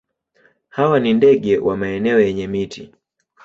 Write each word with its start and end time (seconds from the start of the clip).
Hawa 0.69 0.99
ni 0.99 1.13
ndege 1.13 1.57
wa 1.57 1.77
maeneo 1.77 2.19
yenye 2.19 2.47
miti. 2.47 2.93